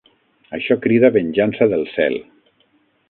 [0.57, 2.21] Això crida venjança del cel.